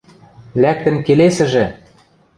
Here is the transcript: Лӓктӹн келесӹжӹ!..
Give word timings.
Лӓктӹн 0.61 0.95
келесӹжӹ!.. 1.05 1.65